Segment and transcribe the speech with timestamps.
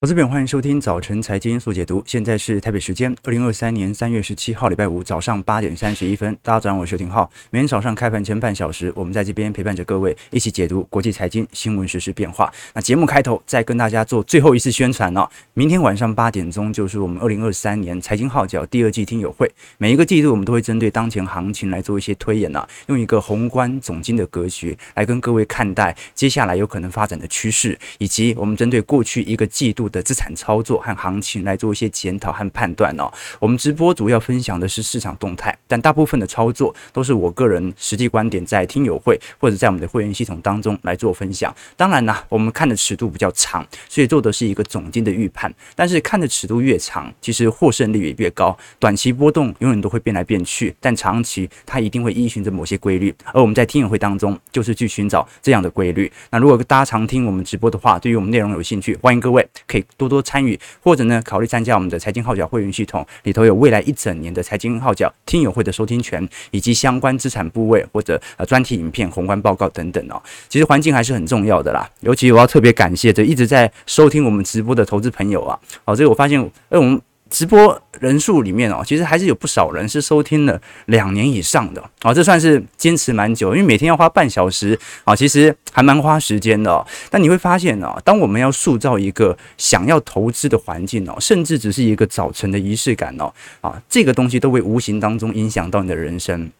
[0.00, 6.38] 我这边欢迎收听早晨财经速解读，现在是台北时间二零二三年三月十七号礼拜五早上八点三十一分。
[6.40, 7.28] 大家早上好，我是邱廷浩。
[7.50, 12.48] 每天早上开盘前半小时，我们在这边陪伴着各位一起解读国际财经新闻实时变化。
[12.74, 19.50] 那节目开头再跟大家做最后一次宣传哦，明天晚上八点钟就是我们二零二三年财经号角第二季听友会。
[19.78, 30.78] 每一个季度我们都会针对当前行情来做一些推演啊，用一个宏观总经的格局来跟各位看待接下来有可能发展的趋势，以及我们针对过去一个季度的资产操作。
[30.78, 33.10] 和行情来做一些检讨和判断哦。
[33.38, 41.54] 我们直播主要分享的是市场动态，但大部分的操作都是我个人实际观点，在听友会或者在我们的会员系统当中来做分享。
[41.76, 45.52] 当然呢，我们看的尺度比较长，所以做的是一个总经的预判。
[45.74, 48.56] 但是看的尺度越长，其实获胜率也越高。
[48.78, 53.14] 短期波动永远都会变来变去，但长期它一定会依循着某些规律。
[53.32, 56.10] 而我们在听友会当中，就是去寻找这样的规律。
[56.30, 60.58] 那如果大家常听我们直播的话，对于我们内容有兴趣，欢迎各位可以多多参与。
[60.82, 70.22] 或者呢，考虑参加我们的财经号角会员系统，里头有未来一整年的财经号角听友会的收听权，以及相关资产部位或者呃专题影片、宏观报告等等哦。
[70.48, 75.58] 其实环境还是很重要的啦，尤其我要特别感谢这一直在收听我们直播的投资朋友啊。
[75.84, 77.00] 好，这个我发现，哎，我们。
[77.30, 86.86] 直播人数里面哦，其实还是有不少人是收听了两年以上的哦，这算是坚持蛮久，因为每天要花半小时啊，其实还蛮花时间的。
[87.10, 96.50] 但你会发现哦，当我们要塑造一个想要投资的环境哦，甚至只是一个早晨的仪式感哦，啊，这个东西都会无形当中影响到你的人生。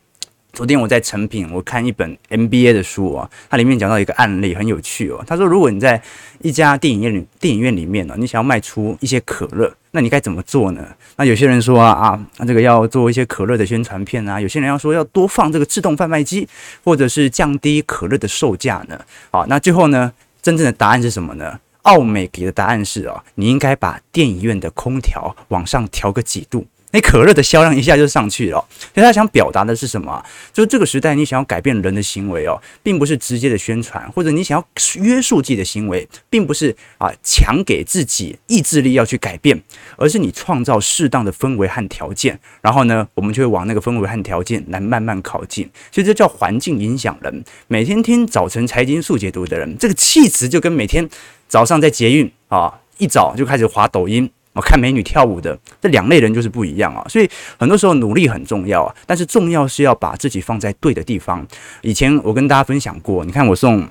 [0.59, 5.23] 昨天我在成品，我看一本 MBA 的书啊，它里面讲到一个案例很有趣哦。
[5.25, 6.03] 他说，如果你在
[6.42, 10.84] 一家电影院里，电影院里面呢，你想要卖出一些可乐，那你该怎么做呢？
[11.14, 16.48] 那有些人说啊啊，那这个要做一些可乐的宣传片啊，有些人要说要多放这个自动贩卖机，
[16.83, 19.01] 或者是降低可乐的售价呢？
[19.31, 21.56] 好，那最后呢，真正的答案是什么呢？
[21.83, 26.67] 奥美给的答案是啊，你应该把电影院的空调往上调个几度。
[26.91, 30.25] 那可乐的销量一下就上去了，所以他想表达的是什么？
[30.55, 34.67] 就是这个时代，你想要改变人的行为哦，并不是直接的宣传，或者你想要
[35.02, 39.63] 约束自己的行为，并不是啊强给自己意志力要去改变，
[39.96, 45.68] 而是你创造适当的氛围和条件，然后呢，我们就会往那个氛围和条件来慢慢靠近。
[45.92, 47.45] 所以这叫环境影响人。
[47.67, 51.07] 每天听早晨财经速解读的人，这个气质就跟每天
[51.48, 54.30] 早上在捷运啊一早就开始滑抖音。
[54.61, 61.46] 看美女跳舞的这两类人就是不一样啊，所以很多时候努力很重要啊，但是重要是要把自己放在对的地方。
[61.83, 63.86] 以前我跟大家分享过，你看我送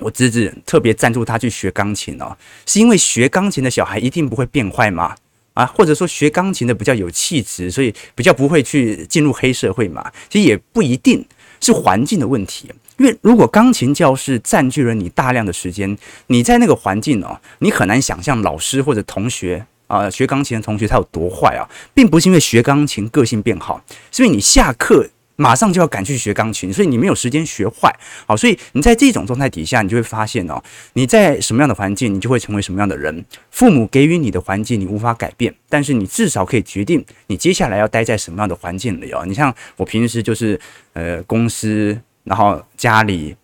[0.00, 5.14] 我侄子特别赞助他去学钢琴哦，是因为学钢琴的小孩一定不会变坏吗？
[5.54, 10.10] 啊，或者说学钢琴的比较有气质，所以比较不会去进入黑社会嘛？
[10.28, 11.24] 其实也不一定
[11.60, 19.64] 是环境的问题，因为如果钢琴教室占据了你大量的时间，你在那个环境哦，你很难想象老师或者同学。
[19.98, 27.92] 啊，学钢琴的同学他有多坏啊，并不是因为学钢琴个性变好，是因为你下课马上就要赶去学钢琴，所以你没有时间学坏。
[28.26, 30.62] 好，所以你在这种状态底下，你就会发现哦，
[30.92, 33.24] 你在什么样的环境，你就会成为什么样的人。
[33.50, 39.24] 父母给予你的环境，你无法改变，但是你至少可以决定你接下来要待在什么样的环境里哦。
[39.26, 40.58] 你像我平时就是
[40.92, 43.36] 呃公司，然后家里。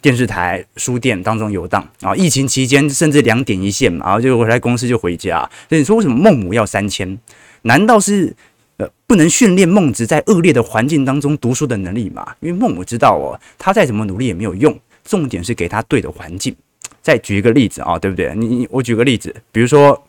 [0.00, 2.14] 电视台、书店当中游荡啊！
[2.14, 5.40] 疫情期间甚至两点一线嘛，然后就回来公司就回家。
[5.68, 7.18] 所以你说为什么孟母要三迁？
[7.62, 8.34] 难道是
[8.76, 12.34] 呃不能训练孟子在恶劣的环境当中读书的能力吗？
[12.40, 16.54] 因为孟母知道哦，他再怎么努力也没有用，重点是给他对的环境。
[17.02, 18.32] 再举一个例子啊，对不对？
[18.36, 20.00] 你你我举个例子，比如说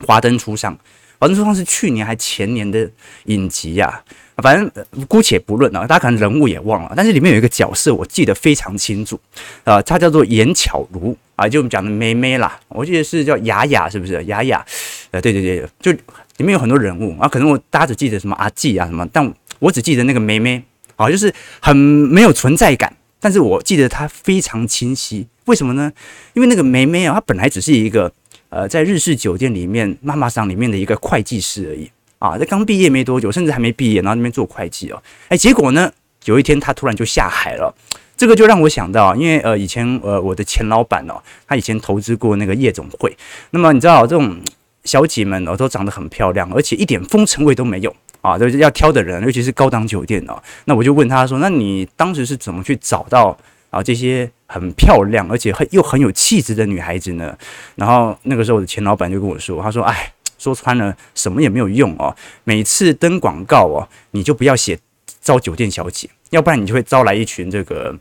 [0.06, 0.74] 《华灯初上》，
[1.18, 2.90] 《华灯初上》是去年还前年的
[3.26, 4.42] 影集呀、啊。
[4.42, 4.68] 反正
[5.06, 9.18] 姑且不论啊，大家可能人物也忘了，但是里面有一个角色我记得非常清楚，
[9.62, 14.24] 啊，她叫做严巧如啊，就我们讲的妹妹啦，我记得是叫雅雅，是不是？
[14.24, 14.64] 雅雅，
[15.12, 20.60] 呃，对对对，就里面有很多人物啊，可能我大家只记得什么阿季啊什么，但我只记得那个妹妹，
[20.96, 25.92] 啊，就是很没有存在感，但是我记得她非常清晰，为什么呢？
[26.32, 28.12] 因为那个梅梅啊，她本来只是一个
[28.54, 31.90] 呃，在日式酒店里面妈妈桑里面的一个会计师而已。
[32.20, 35.92] 啊，这刚毕业没多久，甚至还没毕业，然后那边做会计哦，哎，结果呢，
[36.26, 37.74] 有一天他突然就下海了，
[38.16, 43.14] 这个就让我想到，因为呃，以前呃，我的前老板哦，他以前投资过那个夜总会，
[43.50, 44.40] 那么你知道这种
[44.84, 47.94] 小姐们哦，都长得很漂亮，而且一点风尘味都没有。
[48.22, 53.36] 啊，就是要挑的人，尤其是高档酒店哦，那我就问他说，那你当时是怎么去找到
[53.68, 57.36] 啊这些很漂亮而且很又很有气质的女孩子呢？
[57.74, 60.12] 然后那个时候我的前老板就跟我说，他说，哎。
[60.36, 62.14] 说穿了，什么也没有用哦。
[62.42, 64.78] 每次登广告哦，你就不要写
[65.22, 67.96] 招酒店小姐，要不然你就会招来一群这个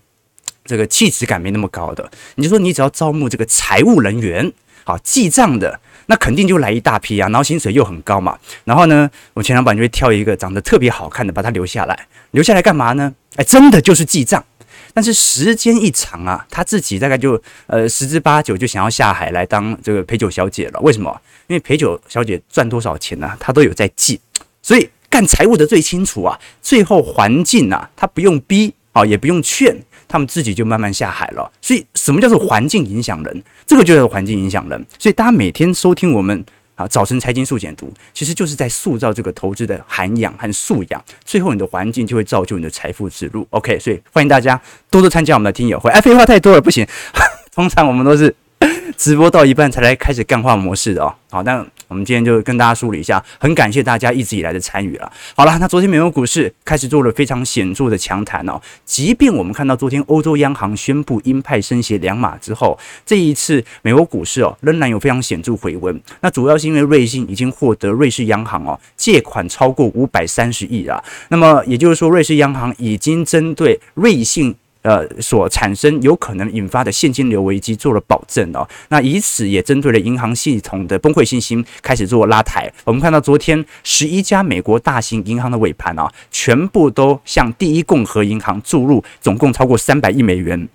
[0.66, 2.12] 这个气质感没那么高的。
[2.36, 4.52] 你就说你只要招募这个财务人员，
[4.84, 13.14] 好记账的那肯定就来一大批啊，然后薪水又很高嘛，然后呢，我前老板就会挑一个长得特别好看的，把他留下来，留下来干嘛呢？
[13.38, 14.44] 哎，真的就是记账。
[14.94, 20.80] 但是时间一长啊，他自己大概就呃十之八九就想要下海来当这个陪酒小姐了。
[20.82, 21.10] 为什么？
[21.48, 24.20] 因为陪酒小姐赚多少钱呢、他都有在记，
[24.62, 26.40] 所以干财务的最清楚啊。
[26.62, 29.76] 最后环境啊，他不用逼啊，也不用劝，
[30.08, 31.52] 他们自己就慢慢下海了。
[31.62, 33.44] 所以什么叫做环境影响人？
[33.66, 34.86] 这个就叫做环境影响人。
[35.00, 36.46] 所以大家每天收听我们。
[36.76, 43.48] 啊，早晨财经速简读，其实就是在塑造这个投资的涵养和素养，最后你的环境就会造就你的财富之路。
[43.52, 44.60] OK，所以欢迎大家
[44.90, 45.92] 多多参加我们的听友会。
[45.92, 46.88] 哎，废话太多了，不行，
[47.54, 48.36] 通常我们都是。
[48.96, 55.12] 直播到一半才来开始干话模式的哦，好，那我们今天就跟大家梳理一下，很感谢大家一直以来的参与了。
[55.36, 62.76] 好了，那昨天美国股市开始做了非常显著的强弹哦，即便我们看到昨天欧洲央行宣布鹰派升息两码之后，
[63.06, 66.02] 这一次美国股市哦仍然有非常显著回温。
[66.22, 71.00] 那主要是因为瑞信已经获得瑞士央行哦借款超过五百三十亿啊，
[71.30, 74.56] 那么也就是说瑞士央行已经针对瑞信。
[74.84, 82.72] 呃，所产生有可能引发的现金流危机做了保证哦，那以此也针对了银行系统的崩溃信心开始做拉抬。
[82.84, 90.68] 我们看到昨天十一家美国大型银行的尾盘啊，全部都向第一共和银行注入总共超过三百亿美元。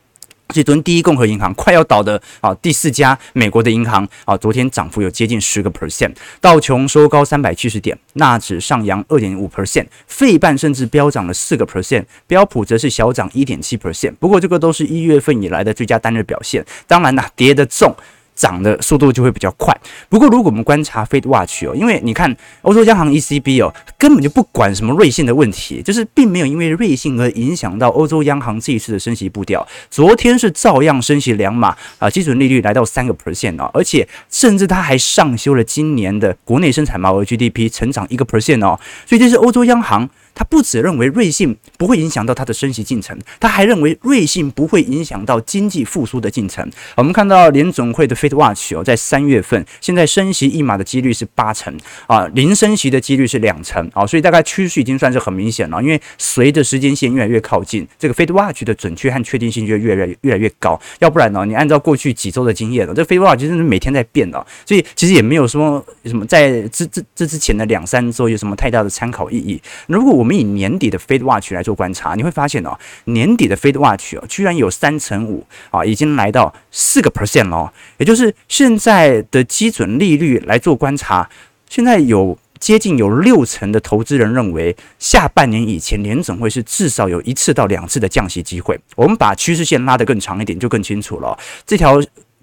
[0.55, 14.15] 所以昨天第一共和银行快要倒的啊，第四家美国的银行啊，昨天涨幅有接近十个 percent，道琼收高三百七十点，纳指上扬二点五 percent，费半甚至飙涨了四个 percent，标普则是小涨一点七 percent。
[14.19, 17.95] 不过这个都是一月份以来的最佳单日表现，当然啦，跌得重。
[18.39, 19.77] 涨的速度就会比较快。
[20.09, 29.67] 不过，如果我们观察 Fed Watch 哦，因为你看欧洲央行 ECB 哦，根本就不管什么瑞信的问题，就是并没有因为瑞信而影响到欧洲央行这一次的升息步调。
[29.91, 40.09] 昨天是照样升息两码啊，基准利率来到三个 percent 哦，而且甚至它还上修了今年的国内生产毛额 GDP 成长一个 percent 哦，所以这是欧洲央行。
[40.39, 46.65] 他不只认为瑞信不会影响到他的升息进程，他还认为瑞信不会影响到经济复苏的进程。
[46.95, 51.77] 我们看到联总会的 Fed Watch 哦，在三月份，现在升息一码的几率是八成
[52.07, 55.83] 啊，零升息的几率是两成啊，所以大概趋势已经算是很明显了。
[55.83, 60.81] 因为随着时间线越来越靠近，这个 Fed Watch 的准确和确定性就越来越越来越高。
[61.01, 69.61] 要不然呢，你按照过去几周的经验了，这 Fed Watch 真是每天在变的，所以其实也没有说什么在这这这之前的两三周有什么太大的参考意义。
[69.89, 77.73] 如果我们我我们以年底的 Fed Watch 来做观察，你会发现哦，年底的 Fed Watch 哦，居然有三成五啊，已经来到四个 percent 了。
[77.97, 81.31] 也就是现在的基准利率来做观察，
[81.71, 88.79] 现在有接近有六成的投资人认为，下半年以前联准会是至少有一次到两次的降息机会。
[88.97, 91.39] 我们把趋势线拉得更长一点，就更清楚了。
[91.67, 91.99] 这条。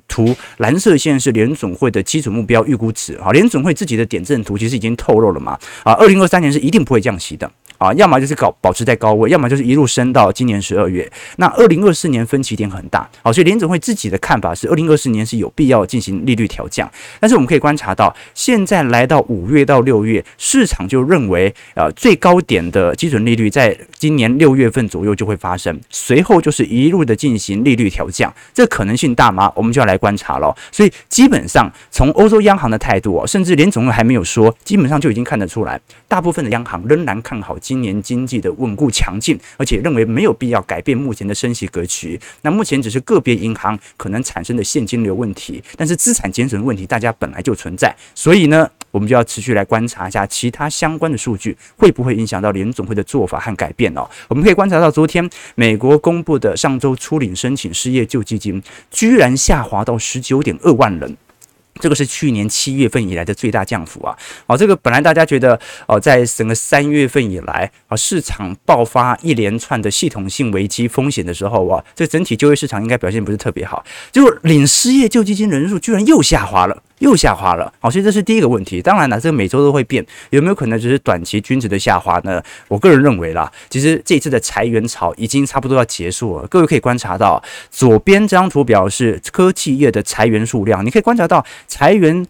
[0.08, 11.12] 图蓝色线是联总会的基准目标预估值啊，联总会自己的点阵图其实已经透露了嘛啊，二零二三年是一定不会降息的啊，要么就是搞保持在高位，要么就是一路升到今年十二月。
[11.38, 16.90] 那二零二四年分歧点很大啊，所以联总会自己的看法是二零二四年是有必要进行利率调降。
[17.20, 29.52] 但是我们可以观察到，现在来到五月到六月，市场就认为呃最高点的基准利率在今年六月份左右就会发生，随后就是一路的进行利率调降，这可能性大吗？
[29.56, 29.95] 我们就要来。
[29.98, 42.20] 观察了，所以基本上从欧洲央行的态度哦，甚至连总会还没有说，基本上就已经看得出来，大部分的央行仍然看好今年经济的稳固强劲，而且认为没有必要改变目前的升息格局。
[42.42, 54.10] 那目前只是个别银行可能产生的现金流问题，但是资产减损问题大家本来就存在，所以呢，我们就要持续来观察一下其他相关的数据会不会影响到联总会的做法和改变哦。
[54.30, 61.18] 我们可以观察到，昨天美国公布的上周初领申请失业救济金居然下滑到十九点二万人，
[61.82, 64.18] 这个是去年七月份以来的最大降幅啊！
[64.48, 73.84] 哦，这个本来大家觉得哦，在整个三月份以来啊，市场爆发一连串的系统性危机风险的时候啊，这整体就业市场应该表现不是特别好，
[74.14, 76.82] 结果领失业救济金人数居然又下滑了。
[77.00, 78.82] 又下滑了，好，所以这是第一个问题。
[78.82, 82.42] 当然了，这个每周都会变，有没有可能只是短期均值的下滑呢？
[82.70, 86.48] 我个人认为啦，其实这次的裁员潮已经差不多要结束了。
[86.48, 92.26] 各位可以观察到，左边这张图表示科技业的裁员数量，你可以观察到裁员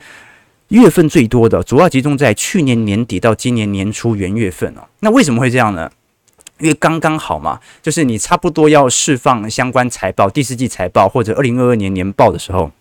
[0.69, 4.81] 月份最多的，主要集中在去年年底到今年年初元月份哦。
[5.01, 5.91] 那为什么会这样呢？
[6.57, 12.71] 因为刚刚好嘛，就是你差不多要释放相关财报，第四季财报或者二零二二年年报的时候。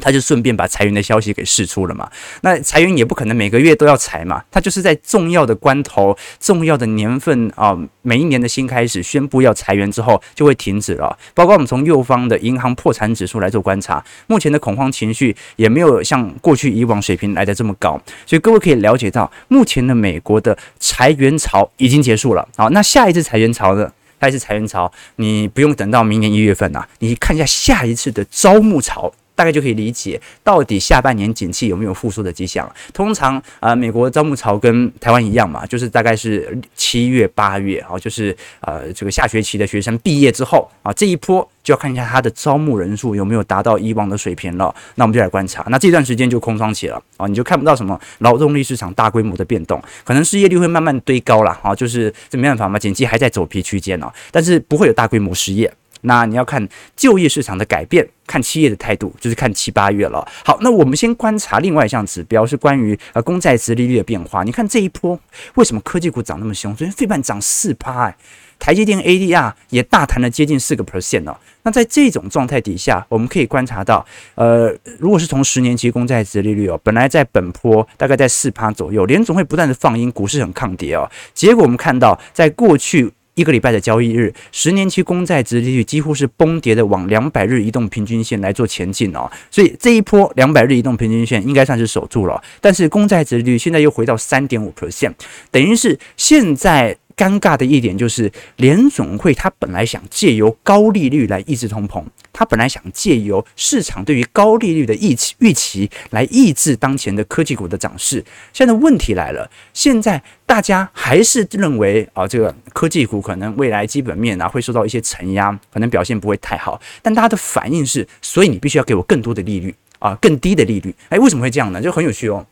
[0.00, 2.10] 他就顺便把裁员的消息给释出了嘛。
[2.40, 11.16] 那裁员也不可能每个月都要裁嘛，他就是在重要的关头、重要的年份啊，每一年的新开始宣布要裁员之后就会停止了。
[11.34, 22.48] 包括我们从右方的银行破产指数来做观察，目前的恐慌情绪也没有像过去以往水平来的这么高，所以各位可以了解到，目前的美国的裁员潮已经结束了。
[22.56, 23.90] 好，那下一次裁员潮呢？
[24.20, 29.10] 下一次裁员潮，你不用等到明年一月份呐、啊，你看一下下一次的招募潮。
[29.40, 32.70] 大概就可以理解到底下半年景气有没有复苏的迹象。
[32.92, 44.74] 通常啊、呃，美国招募潮跟台湾一样嘛，就是大概是七月八月啊，就是呃这个下学期的学生毕业之后啊，这一波就要看一下他的招募人数有没有达到以往的水平了。
[44.96, 55.72] 那我们就来观察，那这段时间就空窗期了啊，你就看不到什么劳动力市场大规模的变动，可能失业率会慢慢堆高了啊，就是这没办法嘛，景气还在走皮区间哦，但是不会有大规模失业。
[56.02, 56.66] 那你要看
[56.96, 60.26] 就业市场的改变，看企业的态度，就是看七八月了。
[60.44, 64.42] 好，那我们先观察另外一项指标，是关于呃公债殖利率的变化。
[64.42, 65.18] 你看这一波
[65.54, 66.74] 为什么科技股涨那么凶？
[66.74, 68.16] 昨天费半涨四趴，哎，
[68.58, 71.36] 台积电 ADR 也大谈了接近四个 percent 哦。
[71.62, 81.10] 那在这种状态底下，我们可以观察到，呃，如果是从十年期公债殖利率哦，本来在本坡大概在四趴左右，联总会不断的放鹰，股市很抗跌哦。
[81.34, 83.12] 结果我们看到，在过去。
[83.40, 92.40] 一个礼拜的交易日，十年期公债值利率几乎是崩跌的，往两百日移动平均线来做前进哦，所以这一波两百日移动平均线应该算是守住了。
[92.60, 95.14] 但是公债值利率现在又回到三点五 percent，
[95.50, 96.96] 等于是现在。
[97.16, 102.02] 尴尬的一点就是，联总会他本来想借由高利率来抑制通膨，
[102.32, 108.24] 他本来想借由市场对于高利率的预期预期来抑制当前的科技股的涨势。
[108.52, 116.80] 现在问题来了，现在大家还是认为啊，这个科技股可能未来基本面啊会受到一些承压，可能表现不会太好。
[117.02, 120.94] 但大家的反应是，所以你必须要给我更多的利率啊，更低的利率。
[121.08, 121.82] 哎，为什么会这样呢？
[121.82, 122.46] 就很有趣哦。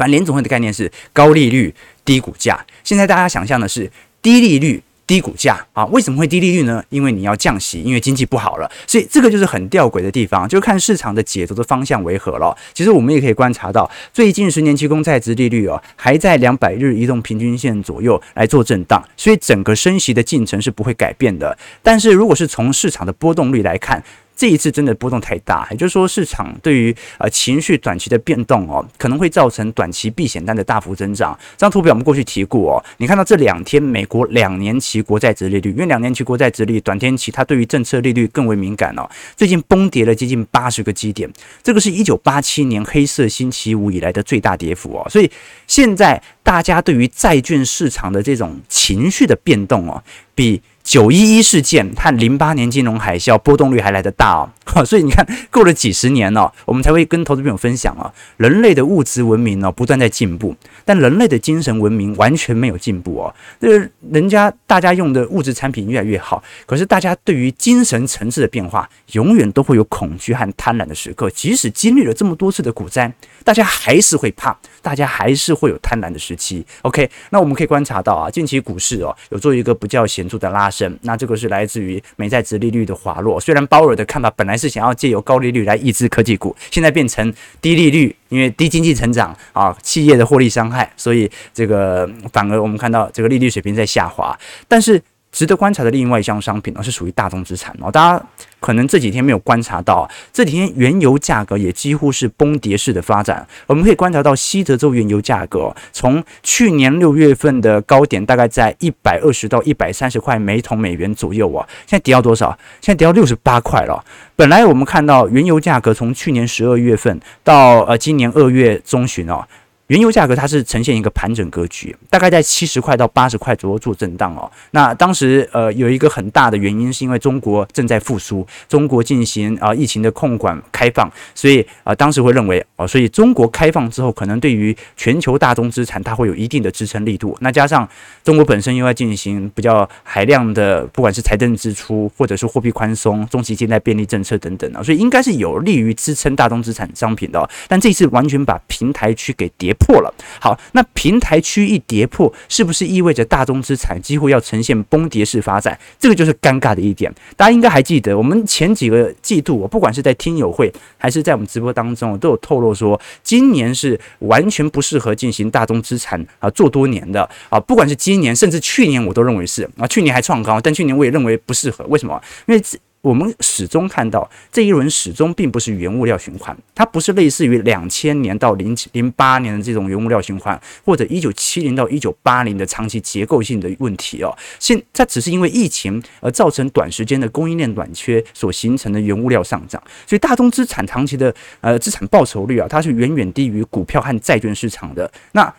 [0.00, 1.74] 反正联总会的概念是高利率
[2.06, 3.92] 低股价，现在大家想象的是
[4.22, 5.84] 低利率低股价啊？
[5.86, 6.82] 为什么会低利率呢？
[6.88, 12.56] 因为你要降息，因为经济不好了，所以这个就是很吊诡的地方，就看市场的解读的方向为何了。
[12.72, 21.58] 其实我们也可以观察到，最近十年期公债殖利率哦，还在两百日移动平均线左右来做震荡，所以整个升息的进程是不会改变的。
[21.82, 24.02] 但是如果是从市场的波动率来看，
[24.40, 31.38] 这一次真的波动太大，也就是说，市场对于呃情绪短期的变动哦，可能会造成短期避险单的大幅增长。
[31.58, 39.06] 这张图表我们过去提过哦，你看到这两天美国两年期国债殖利率，因为两年期国债殖利率短天期它对于政策利率更为敏感哦，
[39.36, 41.30] 最近崩跌了接近八十个基点，
[41.62, 45.30] 这个是一九八七年黑色星期五以来的最大跌幅哦，所以
[45.66, 50.02] 现在大家对于债券市场的这种情绪的变动哦，
[50.34, 50.62] 比。
[50.90, 54.50] 九一一事件和零八年金融海啸波动率还来得大哦，
[54.84, 60.52] 所以你看，过了几十年了，我们才会跟投资朋友分享啊，人类的物质文明呢不断在进步，
[60.84, 63.32] 但人类的精神文明完全没有进步哦。
[63.60, 71.30] 这个人家大家用的物质产品越来越好，可是大家对于精神层次的变化，永远都会有恐惧和贪婪的时刻。
[71.30, 73.12] 即使经历了这么多次的股灾，
[73.44, 76.66] 大家还是会怕，大家还是会有贪婪的时期。
[76.82, 80.79] OK，那我们可以观察到啊，近期股市哦有做一个比较显著的拉升。
[81.02, 83.40] 那这个是来自于美债值利率的滑落。
[83.40, 94.38] 虽然鲍尔的看法本来是想要借由高利率来抑制科技股，现在变成低利率，因为低经济成长啊，企业的获利伤害，所以这个反而我们看到这个利率水平在下滑。
[94.68, 98.24] 但是值得观察的另外一项商品呢，是属于大宗资产哦，大家。
[98.60, 103.48] 可能这几天没有观察到，这几天原油价格也几乎是崩跌式的发展。
[103.66, 112.50] 我们可以观察到西德州原油价格从去年六月份的高点，大概在一百二十到一百三十块每桶美元左右啊，现在跌到多少？
[112.82, 114.04] 现在跌到六十八块了。
[114.36, 119.42] 本来我们看到原油价格从去年十二月份到呃今年二月中旬哦。
[119.90, 124.48] 原油价格它是呈现一个盘整格局，大概在七十块到八十块左右做震荡哦。
[124.70, 137.36] 那当时呃有一个很大的原因是因为中国正在复苏，中国进行啊疫情的控管开放，所以啊当时会认为哦，所以中国开放之后，可能对于全球大宗资产它会有一定的支撑力度。
[137.40, 137.88] 那加上
[138.22, 147.50] 中国本身又要进行比较海量的不管是财政支出或者是货币宽松、中期借贷便利政策等等啊，所以应该是有利于支撑大宗资产商品的。
[147.66, 155.76] 但这次完全把平台区给跌破了，好，那平台区一跌破，是不是意味着大宗资产几乎要呈现崩跌式发展？
[155.98, 157.12] 这个就是尴尬的一点。
[157.36, 167.58] 大家应该还记得，我们前几个季度，我不管是在听友会还是在我们直播当中，都有透露说，今年是完全不适合进行大宗资产啊做多年的啊。
[167.58, 169.86] 不管是今年，甚至去年，我都认为是啊。
[169.86, 171.84] 去年还创高，但去年我也认为不适合。
[171.88, 172.20] 为什么？
[172.46, 172.62] 因为
[173.02, 184.36] 我们始终看到这一轮始终并不是原物料循环，它不是类似于两千年到零零八年的这种原物料循环，或者一九七零到一九八零的长期结构性的问题哦。
[184.58, 195.10] 现它只是因为疫情而造成短时间的供应链短缺所形成的原物料上涨，所以大宗资产长期的呃资产报酬率啊，它是远远低于股票和债券市场的。
[195.32, 195.50] 那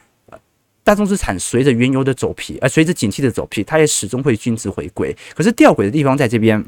[0.83, 5.15] 大宗资产随着原油的走皮，而随着景气的走皮，它也始终会均值回归。
[5.35, 6.63] 可是吊诡的地方在这边。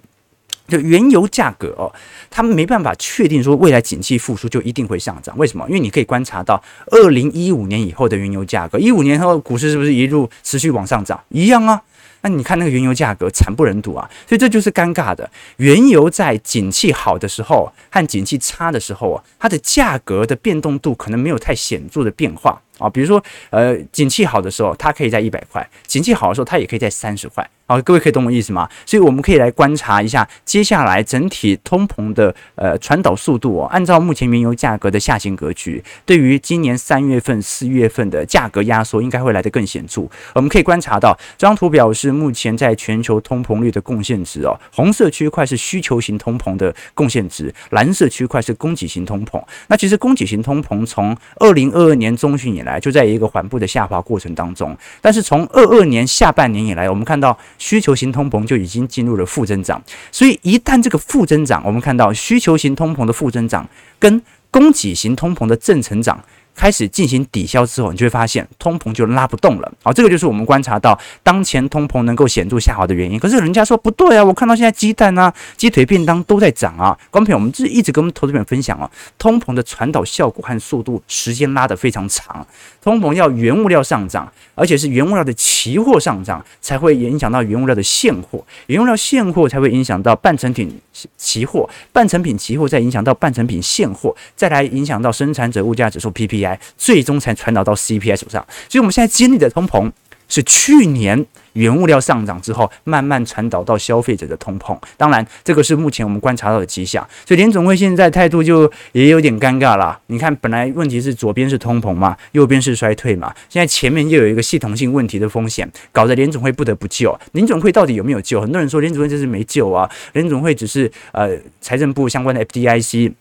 [0.68, 1.92] 就原油价格哦，
[2.30, 5.38] 他们没办法确定说未来景气复苏就一定会上涨。
[5.38, 5.66] 为什么？
[5.68, 11.22] 因为你可以观察到二零一五年以后的原油价格，一五年后股市是不是一路持续往上涨？
[11.30, 11.82] 一样啊。
[12.26, 15.30] 那你看那个原油价格惨不忍睹啊，所以这就是尴尬的。
[15.58, 22.62] 原油在景气好的时候和景气差的时候啊，它的价格的变动度可能没有太显著的变化。
[22.80, 27.48] 啊，比如说，呃，景气好的时候，它可以在一百块；景气好的时候，它也可以在三十块。
[27.66, 28.70] 好，各位可以懂我意思吗？
[28.86, 33.66] 所以我们可以来观察一下接下来整体通膨的呃传导速度哦。
[33.68, 40.02] 按照目前原油价格的下行格局，对于今年三月份、四月份的价格压缩，应该会来得更显著。
[40.36, 44.60] 我们可以观察到，这张图表示目前在全球通膨率的贡献值哦。
[44.74, 49.42] 红色区块是需求型通膨的贡献值，蓝色区块是供给型通膨。
[49.68, 63.66] 那其实供给型通膨从二零二二年中旬以来就在一个缓步的下滑过程当中，但是从二二年下半年以来，我们看到需求型通膨就已经进入了负增长，所以一旦这个负增长，我们看到需求型通膨的负增长
[63.98, 66.22] 跟供给型通膨的正成长。
[66.56, 69.72] 开始进行抵消之后，你就会发现通膨就拉不动了。
[69.84, 73.20] 好，这个就是我们观察到当前通膨能够显著下滑的原因。
[73.20, 76.98] 可是人家说不对啊，我看到现在鸡蛋啊、鸡腿便当都在涨啊。
[77.10, 82.46] 观众朋友，我们这一直跟我们投资朋友分享啊，通膨的传导效果和速度时间拉得非常长。
[82.82, 90.80] 通膨要原物料上涨，而且是原物料的期货上涨，才会影响到原物料的现货，原物料现货才会影响到半成品
[91.18, 96.43] 期货，半成品期货再影响到半成品现货，再来影响到生产者物价指数 PPI。
[96.78, 99.92] 最终才传导到 CPI 手上，所以我们现在经历的通膨
[100.28, 104.76] 是去年原物料上涨之后慢慢传导到消费者的通膨。
[104.98, 107.08] 当然，这个是目前我们观察到的迹象。
[107.28, 110.00] 所以联总会现在态度就也有点尴尬了。
[110.08, 117.16] 你看，本来问题是左边是通膨嘛，右边是衰退嘛，现在前面又有一个系统性问题的风险，搞得联总会不得不救。
[117.34, 118.42] 联总会到底有没有救？
[118.42, 123.14] 很多人说联总会这是没救啊，联总会只是呃财政部相关的 FDIC。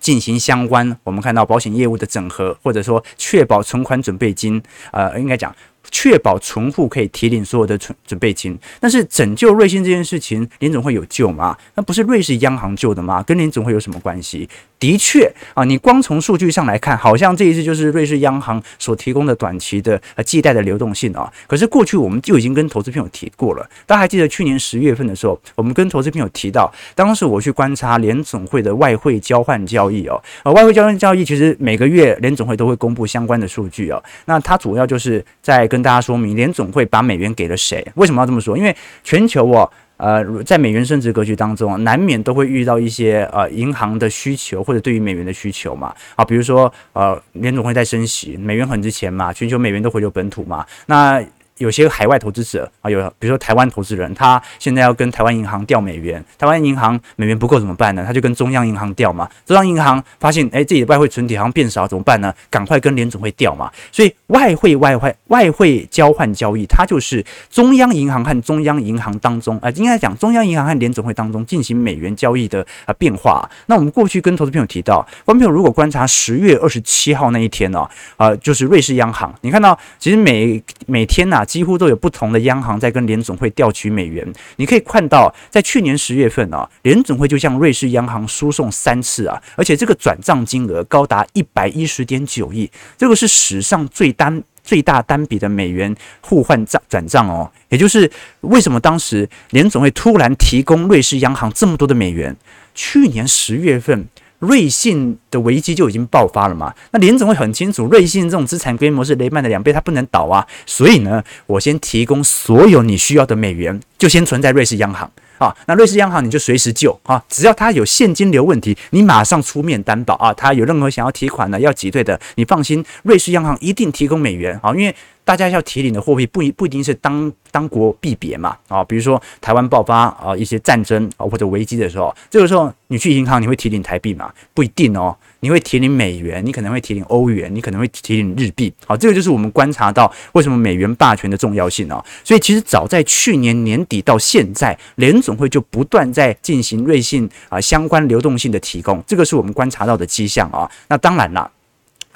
[0.00, 5.54] 进行相关，我们看到保险业务的整合，或者说确保存款准备金，呃，应该讲。
[5.90, 11.56] 确保存户可以提领所有的存准备金，但是拯救瑞信这件事情，联总会有救吗？
[11.74, 13.22] 那不是瑞士央行救的吗？
[13.22, 14.48] 跟联总会有什么关系？
[14.78, 21.32] 的确啊，你光从数据上来看，好像这一次就是瑞士央行所提供的短期的呃借贷的流动性啊。
[21.46, 34.02] 可是过去我们就已经跟投资朋友提过了，大家还记得去年十月份的时候，我们跟投资朋友提到，当时我去观察联总会的外汇交换交易哦，呃，外汇交换交易其实每个月联总会都会公布相关的数据哦。
[34.26, 37.84] 那它主要就是在跟大家说明，联总会把美元给了谁？
[37.96, 38.56] 为什么要这么说？
[38.56, 45.92] 因为全球哦，呃，在美元升值格局当中，难免都会遇到一些呃银行的需求或者对于美元的需求嘛。
[46.14, 51.20] 啊，比如说呃，联总会在升息，美元很值钱嘛，全球美元都回流本土嘛，那。
[51.58, 58.02] 有些海外投资者啊，有比如说台湾投资人，他现在要跟台湾银行调美元，台湾银行美元不够怎么办呢？
[58.04, 59.28] 他就跟中央银行调嘛。
[59.46, 62.34] 中央银行发现，哎，自己的外汇存底好像变少，怎么办呢？
[62.50, 63.70] 赶快跟联总会调嘛。
[63.92, 73.48] 所以外汇外汇外汇交换交易，它就是中央银行和中央银行当中，啊，应该讲中央银行和联总会当中进行美元交易的啊变化。
[73.66, 81.43] 那我们过去跟投资朋友提到，观众朋友如果观察十月二十七号那一天呢，啊，就是瑞士央行，你看到其实每每天呐、啊。
[81.44, 84.26] 几乎都有不同的央行在跟联总会调取美元。
[84.56, 97.50] 你可以看到，在去年十月份啊，联总会就向瑞士央行输送三次啊，而且这个转账金额高达一百一十点九亿，这个是史上最单最大单笔的美元互换账转账哦。
[97.68, 102.36] 也就是为什么当时联总会突然提供瑞士央行这么多的美元？
[102.74, 104.06] 去年十月份。
[104.44, 106.72] 瑞信的危机就已经爆发了嘛？
[106.92, 110.46] 那联总会很清楚，瑞信这种资产规模是雷曼的两倍，它不能倒啊。
[110.66, 115.54] 所以呢，我先提供所有你需要的美元，就先存在瑞士央行啊。
[115.66, 120.32] 那瑞士央行你就随时救啊，只要它有现金流问题，你马上出面担保啊。
[120.32, 124.70] 它有任何想要提款的、要挤兑的，你放心，瑞士央行一定提供美元啊。
[124.72, 134.32] 因为大家要提领的货币不一不一定是当当国币别嘛啊，比如说台湾爆发啊一些战争啊或者危机的时候，这个时候你去银行你会提领台币吗？
[134.52, 138.72] 不一定哦，你会提领美元，你可能会提领欧元，你可能会提领日币。
[138.86, 142.04] 好，这个就是我们观察到为什么美元霸权的重要性啊。
[142.22, 150.70] 所以其实早在去年年底到现在，联总会就不断在进行瑞信啊相关流动性的提供，这个是我们观察到的迹象啊。
[150.88, 151.50] 那当然了。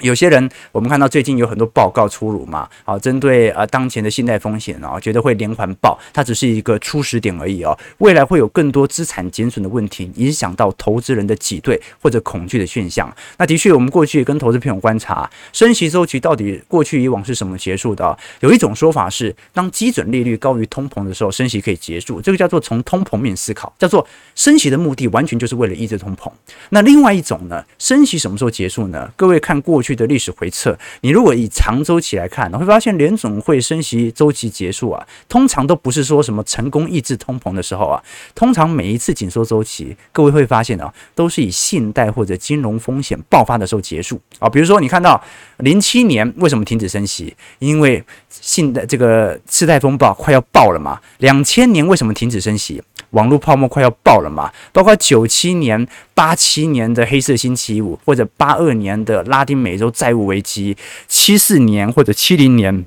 [0.01, 13.13] 有些人，我们看到最近有很多报告出炉嘛，好，针对啊当前的信贷风险啊，觉得会连环爆，它只是一个初始点而已哦，未来会有更多资产减损的问题，影响到投资人的挤兑或者恐惧的现象。
[13.37, 18.17] 那的确，我们过去跟投资朋友观察，升息周期到底过去以往是什么结束的？
[18.39, 26.31] 有一种说法是，当基准利率高于通膨的时候，升息可以结束，这个叫做从通膨面思考，叫做升息的目的完全就是为了抑制通膨。
[26.69, 29.11] 那另外一种呢，升息什么时候结束呢？
[29.17, 29.88] 各位看过去。
[29.89, 38.01] 去的历史回测，你如果以长周期来看，你会发现联总会升息周期结束啊，通常都不是说什么成功抑制通膨的时候啊，
[38.35, 44.47] 通常每一次紧缩周期，各位会发现啊，都是以信贷或者金融风险爆发的时候结束啊。
[44.47, 45.19] 比如说，你看到
[45.57, 47.35] 零七年为什么停止升息？
[47.57, 50.99] 因为信贷这个次贷风暴快要爆了嘛。
[51.17, 52.83] 两千年为什么停止升息？
[53.11, 62.85] 网络泡沫快要爆了嘛，包括九七年、八七年的黑色星期五，或者八二年的拉丁美洲债务危机，七四年或者七零年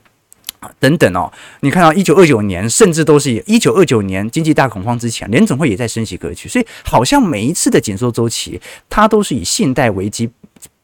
[0.78, 1.32] 等等哦。
[1.61, 10.30] 你看到一九二九年，甚至都是一九二九年经济大恐慌之前，联总会也在升息格局，所以好像每一次的紧缩周期，它都是以信贷危机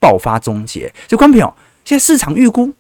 [0.01, 0.93] 爆发终结。
[1.09, 2.73] 所以，观众朋友，现在市场预估。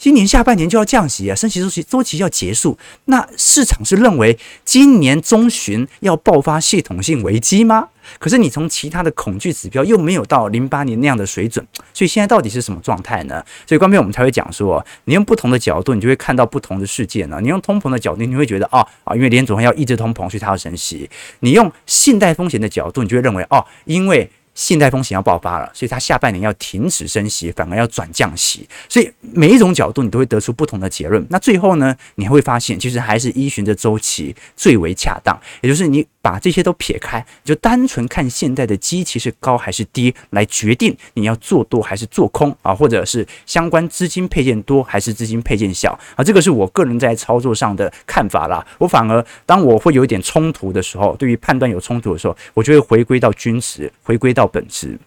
[0.00, 7.88] 今年下半年就要降息啊，升息周期周期要结束，那市场是认为今年中旬要爆发系统性危机吗？
[8.18, 13.44] 可是你从其他的恐惧指标又没有到零八年那样的水准，所以现在到底是什么状态呢？
[13.66, 17.38] 所以观众我们才会讲说，你用不同的角度，你就会看到不同的世界呢。
[17.42, 21.10] 你用通膨的角度，你会觉得哦啊，因为联准会要抑制通膨，所以它要升息。
[21.40, 24.30] 你用信贷风险的角度，你就会认为哦，因为。
[24.60, 28.68] 信贷风险要爆发了，所以他下半年要停止升息，反而要转降息。
[28.90, 31.26] 所以每一种角度你都会得出不同的结论。
[31.30, 36.06] 那最后呢，你会发现，其实还是依循着周期最为恰当，也就是你。
[36.22, 48.66] 把这些都撇开，就单纯看现在的基期是高还是低，来决定你要做多还是做空啊，或者是相关资金配件多还是资金配件小啊，这个是我个人在操作上的看法啦。
[48.78, 54.98] 我反而当我会有一点冲突的时候，对于判断有冲突的时候，我就会回归到均值，回归到本质。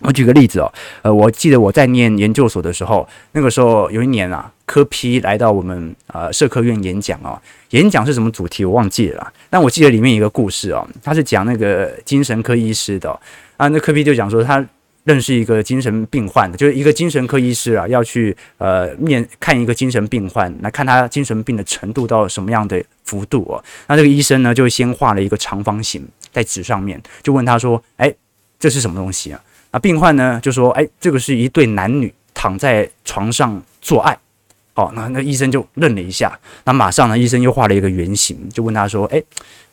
[0.00, 13.10] 我举个例子哦，呃，我记得我在念研究所的时候，那个时候有一年啊，柯批来到我们呃社科院演讲哦，演讲是什么主题我忘记了，但我记得里面一个故事哦，他是讲那个精神科医师的
[13.56, 14.66] 啊，那柯批就讲说他
[15.04, 28.14] 认识一个精神病患的，就是一个精神科医师啊，要去呃面看一个精神病患，来看他精神病的程度到什么样的幅度哦，那这个医生呢就先画了一个长方形在纸上面，就问他说，哎，
[28.58, 29.40] 这是什么东西啊？
[29.70, 34.16] 啊，病患呢就说：“哎，这个是一对男女躺在床上做爱。”
[34.74, 39.22] 哦，那那医生就愣了一下，那马上呢，医生又画了一个圆形，就问他说：“哎，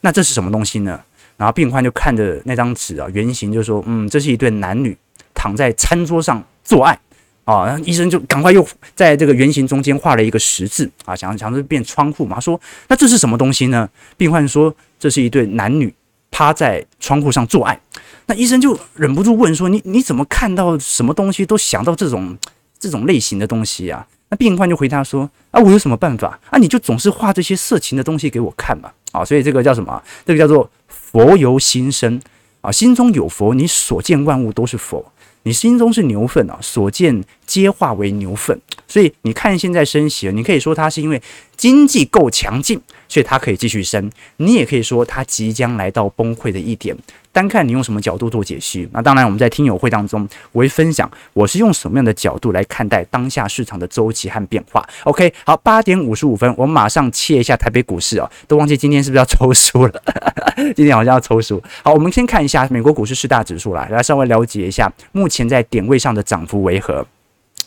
[0.01, 0.99] 那这是什么东西呢？”
[1.37, 4.97] 然后病患就看着那张纸啊，圆形就说：“嗯，这是一对男女
[5.33, 6.99] 躺在餐桌上做爱。”
[7.45, 12.37] 啊，然后医生就赶快又在这个圆形中间画了一个十字啊，想想着变窗户嘛。
[12.41, 15.93] 说：“那这是什么东西呢？”病患说：“这是一对男女
[16.29, 17.79] 趴在窗户上做爱。”
[18.27, 22.37] 那医生就忍不住问说：“你你怎么看到什么东西都想到这种
[22.79, 26.57] 这种类型的东西啊？”那病患就回答说：“啊，我有什么办法啊？
[26.57, 30.03] 你就总是画这些色情的东西给我看嘛。”啊，所以这个叫什么？
[30.25, 32.21] 这个叫做佛由心生
[32.59, 35.01] 啊，心中有佛，你所见万物都是佛；
[35.43, 38.59] 你心中是牛粪啊，所见皆化为牛粪。
[38.89, 41.21] 所以你看现在升息，你可以说它是因为
[41.55, 46.95] 经济够强劲，所以它可以继续升；你也可以说它即将来到崩溃的一点。
[47.31, 54.83] 单看你用什么角度做解析，那当然我们在听友会当中，我会分享我是用什么样的角度来看待当下市场的周期和变化。
[55.03, 60.01] OK，好，八点五十五分，我们马上切一下台北股市哦，都忘记今天是不是要抽书了？
[60.75, 61.61] 今天好像要抽书。
[61.83, 67.05] 好，我们先看一下美国股市四大指数来，来稍微了解一下目前在点位上的涨幅为何。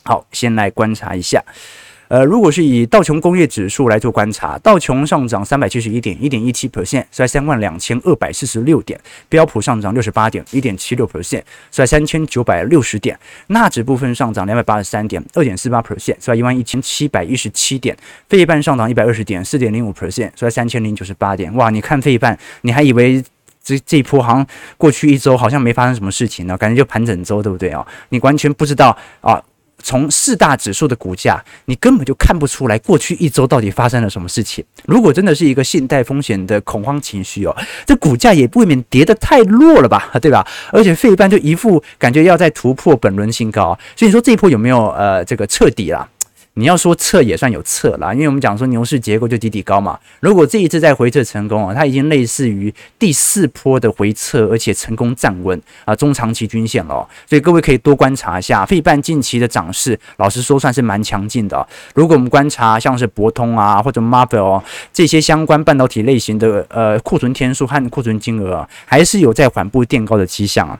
[0.03, 1.41] 好，先来观察一下。
[2.11, 13.15] 呃，如果是以道琼工业指数来做观察，道琼上涨三百七十一点，一点一七 percent，在三万两千二百四十六点；标普上涨六十八点，一点七六 percent，在三千九百六十点；
[13.47, 17.95] 纳指部分上涨两百八十三点，二点四八 percent，在一万一千七百一十七点；
[18.29, 21.55] 费半上涨一百二十点，四点零五 percent，在三千零九十八点。
[21.55, 23.23] 哇，你看费半，你还以为
[23.63, 24.45] 这这一波好像
[24.77, 27.87] 过去一周好像没发生什么事情呢，感觉就盘整周，对不对啊？
[28.09, 29.41] 你完全不知道啊。
[29.83, 34.65] 从四大指数的股价，你根本就看不出来过去一周到底发生了什么事情。
[34.87, 40.47] 如果真的是一个信贷风险的恐慌情绪哦，这股价也未免跌得太弱了吧，对吧？
[40.73, 46.09] 而且费半就一副感觉要再突破本轮新高，所以说这一波有没有呃这个彻底了？
[46.61, 49.99] 你要说测也算有测啦，因为我们讲说牛市结构就底底高嘛。
[50.21, 57.09] 如果这一次再回测成功啊，它已经类似于第四波的回测，而且成功站稳啊中长期均线了。
[57.27, 61.67] 所以各位可以多观察一下，费半近期的涨势，老实说算是蛮强劲的。
[61.95, 70.79] 如果我们观察像是博通啊或者 Marvell 这些相关半导体类型的呃库存天数和库存金额，还是有在缓步垫高的迹象啊。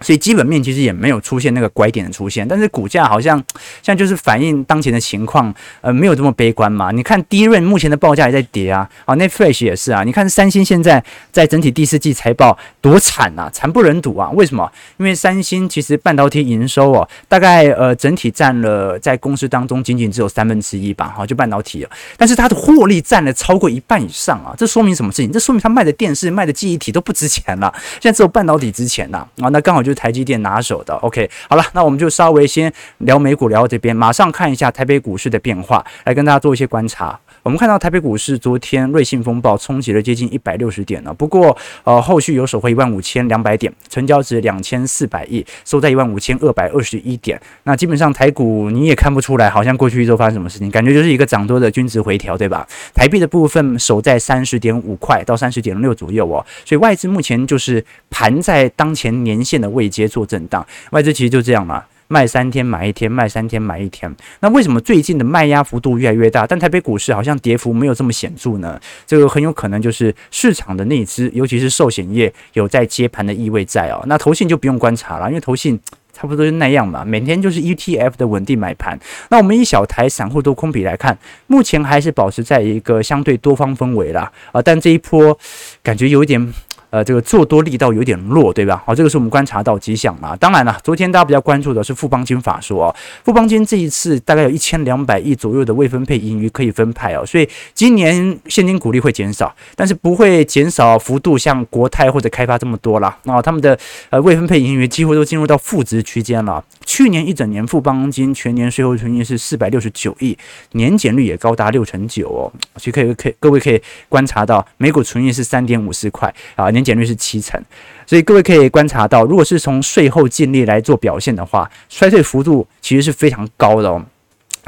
[0.00, 3.42] 所以基本面其实也没有出现那个拐点的出现，但是股价好像
[3.82, 6.92] 像就是反映当前的情况，呃，没有这么悲观嘛。
[6.92, 10.04] 你看 DRAM 目前的报价也在跌啊，啊，NAND Flash 也是啊。
[10.04, 14.30] 你看三星现在在整体第四季财报多惨啊，惨不忍睹啊。
[14.30, 14.70] 为什么？
[14.98, 21.90] 因为三星其实半导体营收哦，大概呃整体占了在公司当中仅仅只有三分之一吧，哈，就半导体了。
[22.16, 25.32] 但是它的获利占了超过一半以上啊，这说明什么事情？
[25.32, 29.82] 这说明它卖的电视、卖的记忆体都不值钱了，现在只有半导体值钱了啊，那刚好。
[29.87, 37.18] 就就是台积电拿手的，OK，好了，那我们就稍微先聊美股，聊到这边，马上看一下台北股市的变化，来跟大家做一些观察。
[37.48, 47.40] 我们看到台北股市昨天瑞信风暴冲击了接近一百六十点了，不过呃后续有守回一万五千两百点，成交值两千四百亿，收在一万五千二百二十一点。
[47.62, 52.68] 那基本上台股你也看不出来，好像过去一周发生什么事情，感觉就是一个涨多的均值回调，对吧？
[52.92, 61.82] 台币的部分守在三十点五块到三十点六左右哦，所以外资目前就是盘在当前年线的位阶做震荡，外资其实就这样嘛。
[62.08, 64.12] 卖三天买一天，卖三天买一天。
[64.40, 68.80] 那为什么最近的卖压幅度越来越大，但台北股市好像跌幅没有这么显著呢？
[69.06, 74.02] 这个很有可能就是市场的内资，尤其是寿险业有在接盘的意味在哦。
[74.06, 75.78] 那投信就不用观察了，因为投信
[76.12, 78.98] 差不多是那样嘛，每天就是 ETF 的稳定买盘。
[79.28, 81.16] 那我们以小台散户多空比来看，
[81.46, 85.38] 目前还是保持在一个相对多方氛围啦啊，但这一波
[85.82, 86.54] 感觉有一点。
[86.90, 88.82] 呃，这个做多力道有点弱，对吧？
[88.86, 90.34] 好，这个是我们观察到迹象啊。
[90.36, 103.14] 当然了，昨天大家比较关注的是富邦金法说哦，富邦金这一次大概有一千两百亿左右的未分配盈余可以分派哦，所以今年现金股利会减少，但是不会减少幅度像国泰或者开发这么多了。
[103.24, 106.64] 那他们的呃未分配盈余几乎都进入到负值区间了。
[106.86, 110.36] 去年一整年富邦金全年税后纯益是四百六十九亿，
[110.72, 116.70] 年减率也高达六成九哦，所以可以可以各位可以观察到，每股纯益是三点五四块啊。
[116.78, 117.60] 年减率是七成，
[118.06, 124.04] 所以各位可以观察到，如果是从税后净利来做表现的话，衰退幅度其实是非常高的哦。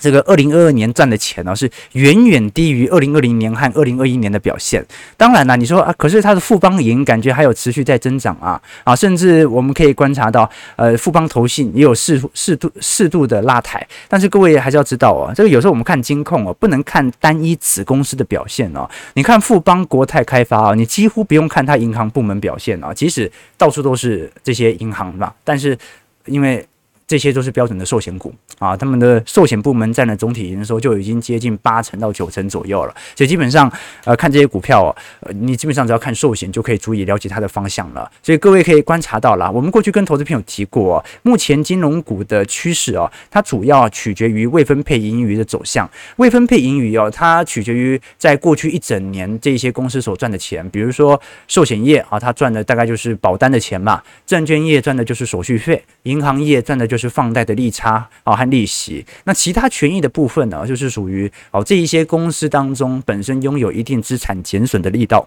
[0.01, 4.85] 这个二零二二年赚的钱呢，是远远低于二零二零年和二零二一年的表现。
[5.17, 13.87] 当然啦，你说啊，可是它的富邦银感觉还有持续在增长啊啊，甚至我们可以观察到，呃，富邦投信也有适适度适度的拉抬。
[14.09, 18.89] 但是各位还是要知道哦，这个有时候我们看金控哦，不能看单一子公司的表现哦。
[19.15, 25.77] 你看富邦、国泰开发啊，你几乎不用看它银行部门表现啊，即使到处都是这些银行嘛，但是
[26.25, 26.67] 因为。
[27.11, 33.69] 这些都是标准的寿险股啊，他们的寿险部门占了总体营收就已经接近八成到九成左右了，所以基本上
[34.05, 38.09] 呃看这些股票，呃你基本上只要看寿险就可以足以了解它的方向了。
[38.23, 45.91] 所以各位可以观察到了，我们过去跟投资朋友提过，目前金融股的趋势哦，它主要取决于未分配盈余的走向。
[46.19, 57.00] 未分配盈余哦，它取决于在过去一整年这些公司所赚的钱，比如说寿险业啊，它赚的大概就是保单的钱嘛；证券业赚的就是手续费；银行业赚的就是。
[57.01, 65.27] 是放贷的利差啊和利息，那其他权益的部分呢，就是属于哦这一些公司当中本身拥有一定资产减损的力道，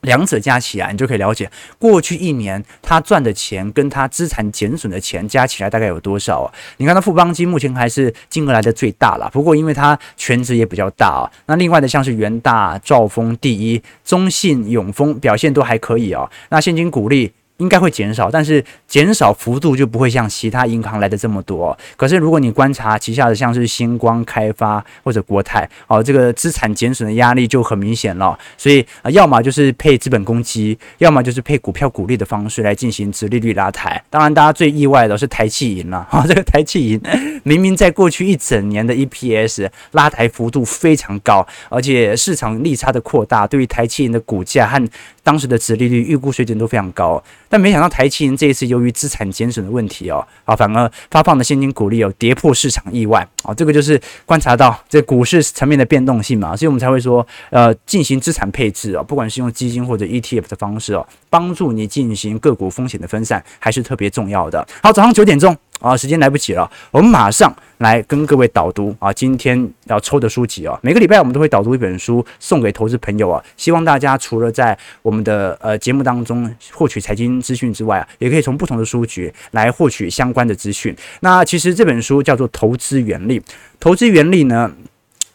[0.00, 6.52] 两者加起来，你就可以了解过去一年他赚的钱跟他资产减损的钱加起来大概有多少啊？
[6.78, 11.30] 你看，他富邦金目前还是金额来的最大了，不过因为它权值也比较大啊。
[11.46, 16.30] 那另外的像是元大、兆丰、第一、中信、永丰表现都还可以啊。
[16.48, 17.32] 那现金股利。
[17.58, 21.76] 应该会减少，但是减少幅度就不会像其他银行来的这么多。
[21.96, 28.36] 可是如果你观察旗下的像是星光开发或者国泰，哦，这个资产减损的压力就很明显了。
[28.58, 34.02] 所以啊，要么就是配资本公积，要么就是配股票股利的方式来进行殖利率拉抬。
[34.10, 37.00] 当然，大家最意外的是台企银了啊， 这个台企银
[37.44, 44.84] 明明在过去一整年的 EPS 拉抬幅度非常高，而且市场利差的扩大，对于台企银的股价和
[45.22, 47.22] 当时的殖利率预估水准都非常高。
[47.54, 64.66] 但没想到台积电这一次由于资产减损的问题哦，啊，反而发放的现金股利哦跌破市场意外啊，这个就是观察到这股市层面的变动性嘛，所以我们才会说，呃，进行资产配置哦，不管是用基金或者 ETF 的方式哦，帮助你进行个股风险的分散，还是特别重要的。
[64.82, 65.56] 好，早上九点钟。
[65.84, 80.96] 啊，时间来不及了，我们马上来跟各位导读啊，今天要抽的书籍啊，每个礼拜我们都会导读一本书送给投资朋友啊，希望大家除了在我们的呃节目当中获取财经资讯之外啊，也可以从不同的书籍来获取相关的资讯。
[81.20, 83.38] 那其实这本书叫做《投资原理》，
[83.78, 84.72] 投资原理呢。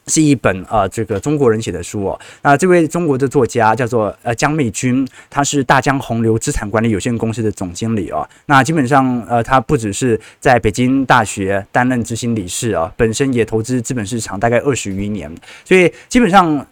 [0.10, 2.19] 是一本呃，这个中国人写的书哦。
[2.41, 8.28] 那这位中国的作家叫做呃姜美军，他是大江洪流资产管理有限公司的总经理哦。
[8.48, 16.65] 那基本上呃，他不只是在北京大学担任执行理事啊，本身也投资资本市场大概二十余年，所以基本上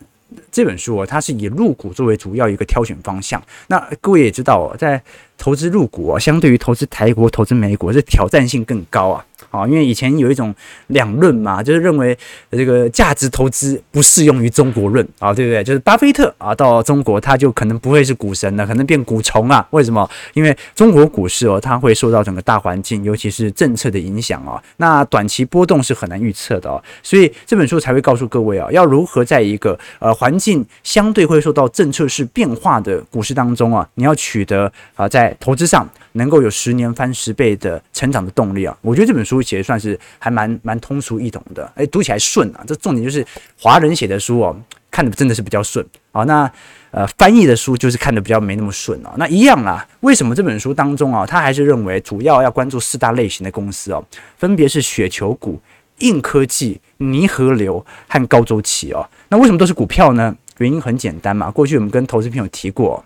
[0.51, 3.41] 这本书哦，它是以入股作为主要一个挑选方向。
[3.67, 5.01] 那各位也知道，在
[5.37, 9.23] 投资入股哦，相对于投资台国、投资美国，这挑战性更高啊。
[9.49, 10.53] 啊，因为以前有一种
[10.87, 12.17] 两论嘛，就是认为
[12.51, 15.63] 这个价值投资不适用于中国论啊，对不对？
[15.63, 19.65] 就是巴菲特啊，到中国他就可能不会是股神了，可能变股虫啊？
[19.71, 20.09] 为什么？
[20.33, 24.61] 因为中国股市哦，它会受到整个大环境，尤其是政策的影响啊。
[24.77, 35.87] 那短期波动是很难预测的哦，所以这本书才会告诉各位啊，要如何在一个呃环境相对会受到政策式变化的股市当中啊，你要取得啊在投资上。
[36.13, 38.75] 能够有十年翻十倍的成长的动力啊！
[38.81, 42.63] 我觉得这本书其实算是还蛮蛮通俗易懂的，诶、读起来顺啊。
[42.67, 43.25] 这重点就是
[43.59, 44.55] 华人写的书哦，
[44.91, 46.23] 看的真的是比较顺啊。
[46.23, 46.51] 那
[46.91, 49.13] 呃，翻译的书就是看的比较没那么顺啊。
[49.17, 54.03] 那一样啊，为什么这本书当中啊，他还是认为主要要关注四大类型的公司哦，
[54.37, 55.59] 分别是雪球股、
[55.99, 59.07] 硬科技、泥河流和高周期哦。
[59.29, 60.35] 那为什么都是股票呢？
[60.57, 61.51] 原因很简单嘛。
[61.51, 63.03] 过去我们跟投资朋友提过。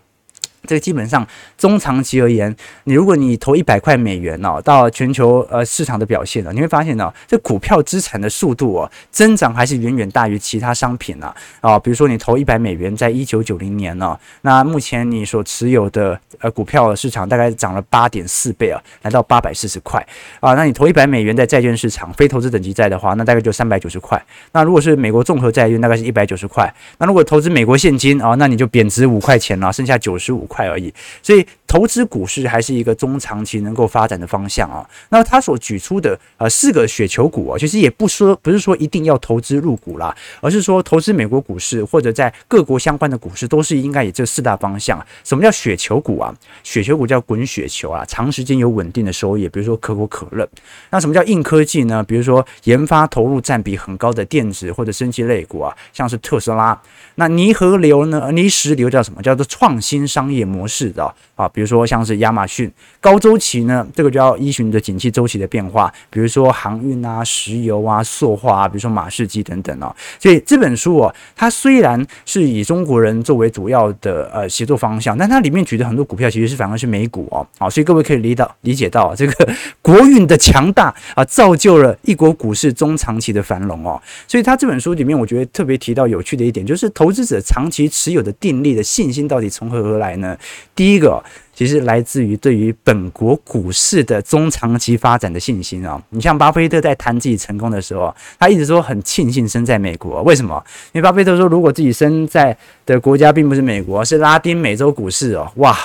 [0.68, 1.26] 这个基本上
[1.58, 11.80] 中长期而言，你如果你投一百块美元哦，到全球呃市场的表现呢，你会发现呢，这股票资产的速度哦，增长还是远远大于其他商品呢啊。
[11.80, 20.06] 比如说你投一百美元，在一九九零年呢，那目前你所持有的呃股票市场大概涨了八点四倍啊，来到八百四十块
[20.40, 20.54] 啊。
[20.54, 24.24] 那你投一百美元在债券市场非投资等级债的话，那大概就三百九十块。
[24.52, 26.72] 那如果是美国综合债券，大概是一百九十块。
[27.00, 30.48] 那如果投资美国现金啊，那你就贬值五块钱了，剩下九十五。
[30.52, 34.84] 块而已，所以投资股市还是一个中长期能够发展的方向啊。
[35.08, 45.04] 那他所举出的呃四个雪球股啊，其实也不说不是说一定要投资入股啦，而是说投资美国股市或者在各国相关的股市都是应该以这四大方向。
[45.24, 46.36] 什么叫雪球股啊？
[46.64, 50.46] 雪球股叫滚雪球啊，长时间有稳定的收益，比如说可口可乐。
[50.90, 52.04] 那什么叫硬科技呢？
[52.04, 56.78] 比如说研发投入占比很高的电子或者生技类股啊，像是特斯拉。
[57.16, 58.30] 那泥河流呢？
[58.34, 59.22] 泥石流叫什么？
[59.22, 61.04] 叫做创新商业模式的
[61.36, 62.72] 啊，比如说像是亚马逊。
[63.00, 69.94] 高周期呢，这个就要依循着景气周期的变化，比如说航运啊、石油啊、塑化啊，比如说马士基等等啊。
[70.20, 77.46] 所以这本书哦，它虽然是以中国人作为主要的呃协作方向，但它里面举的很多股票其实是反而是美股哦。
[77.58, 84.00] 啊，所以各位可以理到理解到这个 国运的强大啊，造就了一国股市中长期的繁荣哦。
[84.28, 86.88] 所以他这本书里面，我觉得特别提到有趣的一点就是。
[86.94, 90.31] 投资者长期持有的定力的信心到底从何而来呢？
[90.76, 91.24] 第一个。
[91.62, 96.02] 其实来自于对于本国股市的中长期发展的信心啊！
[96.10, 100.24] 你像巴菲特在谈自己成功的时候，他一直说很庆幸生在美国。
[100.24, 100.60] 为什么？
[100.92, 105.78] 因为巴菲特说，如果自己生在的国家并不是美国，是拉丁美洲股市哦，哇，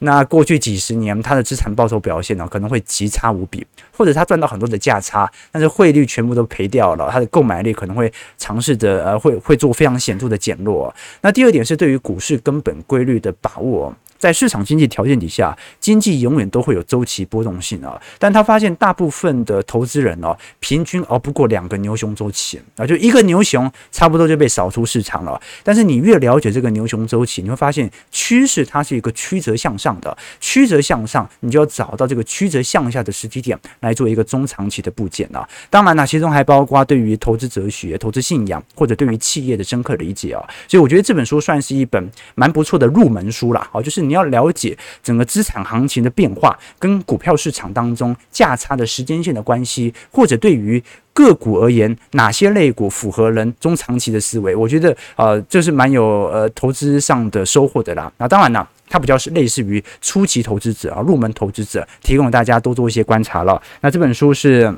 [0.00, 3.64] 那过去几十年他的资产报酬表现呢，可能会极差无比，
[3.96, 10.92] 或者他赚到很多的价差，但是汇率全部都赔掉了，他的购买力可能会尝试着呃会会做非常显著的减弱。
[11.20, 13.94] 那第二点是对于股市根本规律的把握。
[14.20, 17.98] 在市场经济条件底下，经济永远都会有周期波动性啊。
[18.18, 25.40] 但他发现大部分的投资人哦，平均熬不过两个牛熊周期啊，就一个牛熊差不多就被扫出市场了。
[25.64, 35.48] 但是你越了解这个牛熊周期，你会发现趋势它是一个曲折向上的，曲折向上，你就要找到这个曲折向下的时机点来做一个中长期的布局啊。
[35.70, 40.46] 当然了，其中还包括对于投资哲学、投资信仰或者对于企业的深刻理解啊。
[40.68, 43.66] 所以我觉得这本书算是一本蛮不错的入门书啦。
[43.72, 44.09] 啊，就是。
[44.10, 54.56] 你要了解整个资产行情的变化，跟股票市场当中价差的时间线的关系，或者对于个股而言，哪些类股符合人中长期的思维？
[54.56, 58.12] 我觉得呃，这是蛮有呃投资上的收获的啦。
[58.16, 63.62] 那当然了，它比较是类似于初级投资者啊，入门投资者，提供大家多做一些观察了。
[63.80, 64.74] 那这本书是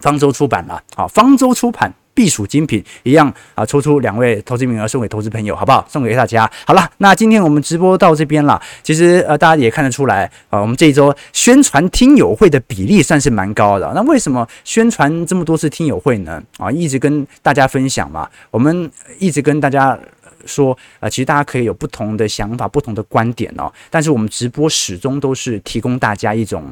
[0.00, 1.92] 方舟出版了，啊，方舟出版。
[2.14, 3.64] 必属精品一样啊！
[3.64, 5.86] 抽出两位投资名额送给投资朋友，好不好？
[5.88, 6.50] 送给大家。
[6.66, 8.60] 好了，那今天我们直播到这边了。
[8.82, 13.90] 其实呃，大家也看得出来啊，我们这一周宣传听友会的比例算是蛮高的。
[13.94, 16.42] 那为什么宣传这么多次听友会呢？
[16.58, 18.28] 啊，一直跟大家分享嘛。
[18.50, 19.98] 我们一直跟大家
[20.44, 23.72] 说啊，其实大家可以有不同的想法、不同的观点哦。
[23.88, 26.70] 但是我们直播始终都是提供大家一种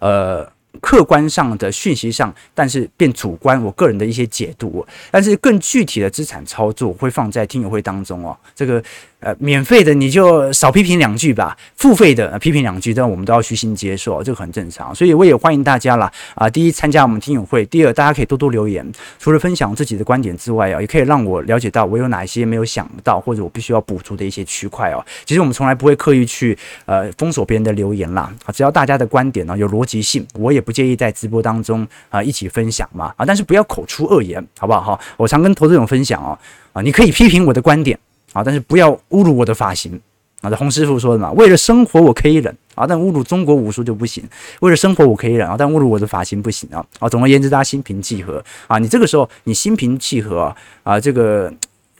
[0.00, 0.53] 呃。
[0.80, 8.36] 客观上的讯息上，但是变主观，我个人的一些解读，但是更具体的资产操作会放在听友会当中哦。
[8.54, 8.82] 这个
[9.24, 14.94] 呃，免费的你就少批评两句吧，付费的批评两句，但我们都要虚心接受，这个很正常。
[14.94, 16.50] 所以我也欢迎大家啦啊！
[16.50, 18.86] 第一，参加我们听友会；第二，大家可以多多留言，
[19.18, 25.02] 除了分享自己的观点之外啊，也可以让我了解到我有哪些没有想到或者我必须要补足的一些区块哦。
[25.24, 26.54] 其实我们从来不会刻意去
[26.84, 35.00] 呃封锁别人的留言啦啊，只要大家的观点呢有逻辑性，我也不介意在直播当中啊一起分享嘛啊，但是不要口出恶言，好不好哈？
[35.16, 36.38] 我常跟投资者分享哦
[36.74, 37.98] 啊，你可以批评我的观点。
[38.34, 39.98] 啊，但是不要侮辱我的发型
[40.42, 40.50] 啊！
[40.50, 44.22] 这洪师傅说的嘛，为了生活我可以忍啊，但侮辱中国武术就不行。
[44.60, 46.84] 为了生活我可以忍啊，但侮辱我的发型不行啊！
[46.98, 48.76] 啊，总而言之，大家心平气和啊。
[48.78, 51.50] 你这个时候你心平气和啊，这个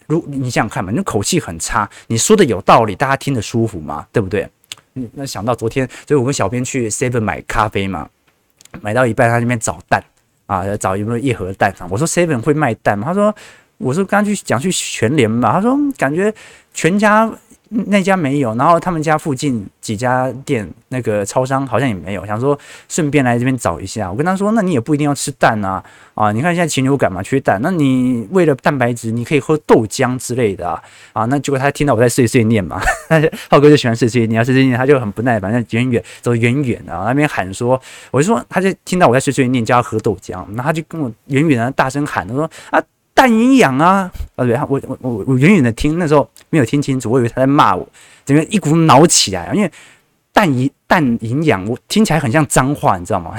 [0.07, 4.05] 如你想想看嘛，你口气很差，你说的有道理，大家听得舒服吗？
[4.11, 4.47] 对不对？
[5.13, 8.07] 那想到昨天，所以我跟小编去 Seven 买咖啡嘛，
[8.81, 10.03] 买到一半他那边找蛋
[10.45, 11.87] 啊，找有没有一盒蛋啊？
[11.89, 13.07] 我说 Seven 会卖蛋吗？
[13.07, 13.33] 他说。
[13.77, 16.33] 我说刚去讲去全联嘛，他说感觉
[16.73, 17.29] 全家
[17.67, 22.57] 那家没有，然后他们家附近几家店那个超商好像也没有，想说
[22.87, 24.09] 顺便来这边找一下。
[24.09, 32.79] 我跟他说，那你也不一定要吃蛋啊，啊，你看现在禽流感嘛，缺蛋，那你为了蛋白质，你可以喝豆浆之类的啊，啊，那结果他听到我在碎碎念嘛，
[33.49, 42.81] 浩哥就喜欢碎碎念，碎碎念他就很不耐烦，那远远走远远的啊，那边喊说，我就说他就听到我在碎碎念，叫他喝豆浆，那他就跟我远远的大声喊，他说啊。
[43.15, 44.11] 蛋营养啊！
[44.35, 47.87] 啊对，我我我我远远的听，那时候没有听清楚，我以为他在骂我，
[48.25, 49.71] 整个一股脑起来，因为
[50.33, 53.33] 蛋营蛋营养，我听起来很像脏话，你知道吗？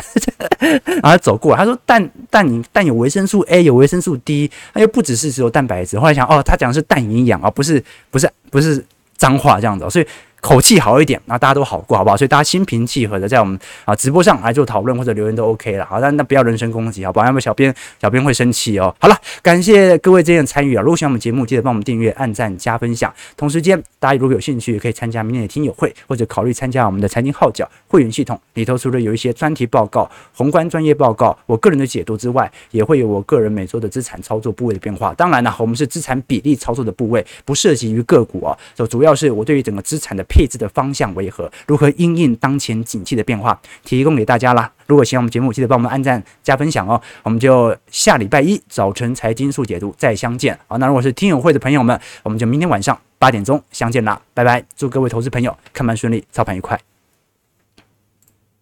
[1.02, 5.98] 然后走过来，他说蛋蛋营蛋有维生素 A，有维生素 D，他又不只是只有蛋白质。
[6.00, 8.84] 后来想，哦，他讲的是蛋营养啊，不是不是不是
[9.16, 10.06] 脏话这样子，所以。
[10.46, 12.16] 口气好一点，那大家都好过，好不好？
[12.16, 15.84] 所以大家心平气和的在我们啊直播上来做讨论或者留言都 OK 了。
[15.84, 17.26] 好，但那不要人身攻击，好不好？
[17.26, 18.94] 要不小编小编会生气哦。
[19.00, 20.82] 好了，感谢各位今天的参与啊！
[20.82, 23.12] 如果喜欢我们节目，记得帮我们订阅、按赞、加分享。
[23.36, 28.40] 同时间，大家如果有兴趣，可以参加明天的听友会，或者考虑参加我们的财经号角会员系统。
[28.54, 35.12] 里头除了有一些专题报告、宏观专业报告、我个人的解读之外，也会有我个人每周的资产操作部位的变化。
[35.14, 38.56] 当然了，我们是资产比例操作的部位，不涉及于个股啊。
[38.76, 41.14] 就主要是我对于整个资产的配置的方向。
[41.14, 41.50] 为何？
[41.66, 44.70] 如何因应当前景气的变化，提供给大家啦。
[44.86, 47.00] 如果喜欢我们节目，记得帮我们按赞加分享哦。
[47.22, 50.58] 我们就下礼拜一早晨财经速解读再相见。
[50.66, 54.62] 好，那如果是听友会的朋友们，我们就明天晚上八点钟相见啦，拜拜！
[54.76, 56.78] 祝各位投资朋友看盘顺利，操盘愉快。